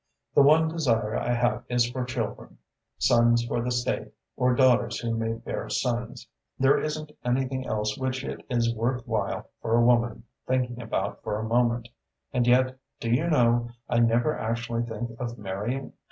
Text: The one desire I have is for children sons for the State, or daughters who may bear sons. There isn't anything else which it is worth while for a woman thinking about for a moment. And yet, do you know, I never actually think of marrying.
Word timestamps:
The 0.33 0.41
one 0.41 0.67
desire 0.67 1.15
I 1.15 1.31
have 1.31 1.63
is 1.69 1.87
for 1.91 2.03
children 2.05 2.57
sons 2.97 3.45
for 3.45 3.61
the 3.61 3.69
State, 3.69 4.11
or 4.35 4.55
daughters 4.55 4.99
who 4.99 5.13
may 5.15 5.33
bear 5.33 5.69
sons. 5.69 6.27
There 6.57 6.79
isn't 6.79 7.11
anything 7.23 7.67
else 7.67 7.99
which 7.99 8.23
it 8.23 8.43
is 8.49 8.73
worth 8.73 9.05
while 9.07 9.49
for 9.61 9.75
a 9.75 9.85
woman 9.85 10.23
thinking 10.47 10.81
about 10.81 11.21
for 11.21 11.37
a 11.37 11.43
moment. 11.47 11.87
And 12.33 12.47
yet, 12.47 12.79
do 12.99 13.11
you 13.11 13.29
know, 13.29 13.69
I 13.87 13.99
never 13.99 14.35
actually 14.35 14.81
think 14.85 15.11
of 15.19 15.37
marrying. 15.37 15.93